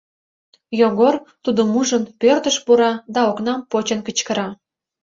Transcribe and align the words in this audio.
Йогор, 0.79 1.15
тудым 1.43 1.69
ужын, 1.79 2.03
пӧртыш 2.21 2.55
пура 2.65 2.91
да 3.13 3.21
окнам 3.31 3.61
почын 3.71 3.99
кычкыра: 4.07 4.47